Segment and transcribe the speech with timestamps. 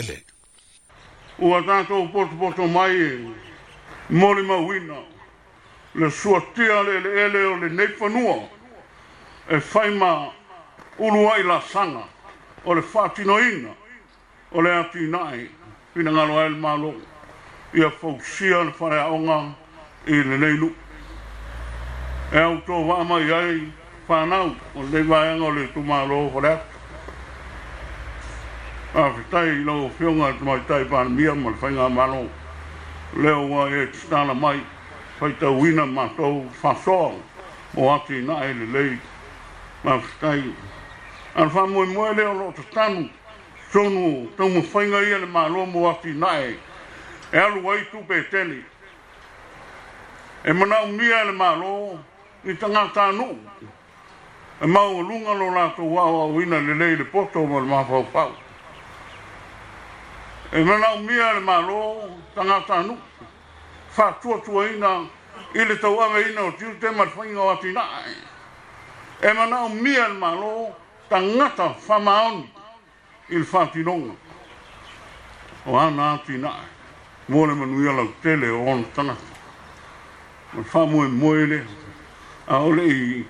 [0.00, 0.22] ele
[1.38, 3.34] ua tatou potopoto mai
[4.08, 4.96] mole mauina
[5.94, 8.48] le suatia le eleele o lenei fanua
[9.48, 10.32] e faima
[10.98, 12.04] ulu ai lasaga
[12.64, 13.72] o le faatinoina
[14.52, 15.48] o le a tinaʻi
[15.94, 16.94] finagalo ai le malo
[17.74, 19.52] ia fausia le faleaʻoga
[20.06, 20.74] i lenei nuu
[22.32, 23.72] e autovaamai ai
[24.08, 26.79] fanau o le vaeaga o le tumālo fale atu
[28.94, 32.28] a ke tai lo fionga te mai tai pan mia mal fainga malo
[33.14, 34.60] le o e tana mai
[35.18, 37.14] fai te wina ma to fa so
[37.76, 39.00] o ati na e le le
[39.84, 40.42] ma tai
[41.36, 43.08] an fa mo mo le o te tanu
[43.70, 46.56] sonu te mo fainga i le malo mo ati na e
[47.32, 48.64] e alu ai tu pe tele
[50.44, 51.96] e mana o mia le malo
[52.44, 53.38] i tanga tanu
[54.60, 58.34] e mau lunga lo lato wawa wina le le le poto mo le mafau pau
[60.52, 62.98] e mana o mea le malo tanga tanu
[63.90, 65.06] fa tua tua ina
[65.54, 67.82] i tau anga ina o tiu te marfainga o atina
[69.22, 70.74] e mana o mea le malo
[71.08, 72.50] tanga ta fa maoni
[73.28, 74.12] i le fatinonga
[75.66, 76.50] o ana atina
[77.28, 79.16] mole manu ia lau tele on ono tanga
[80.52, 81.62] ma fa moe moe le
[82.48, 83.24] a ole i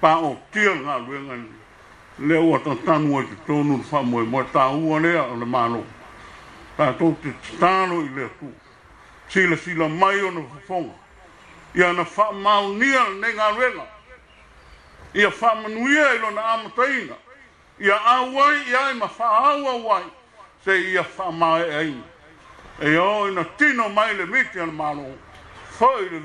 [0.00, 1.40] pa o tia ngā luenga
[2.18, 5.46] le o atatanu a ki tonu fa moe moe tāua lea o le malo le
[5.46, 5.84] malo
[6.76, 8.48] tātou te tālo i lea tū.
[9.32, 10.94] Sila sila mai o na whaponga.
[11.74, 13.86] Ia na wha maunia ne ngā ruenga.
[15.14, 17.16] Ia wha manuia ilo na amataina.
[17.80, 20.02] Ia awai ia e ma wha awa wai.
[20.64, 22.04] Se ia wha mai aina.
[22.80, 25.12] E o ina tino mai le miti ana malo.
[25.78, 26.10] Whai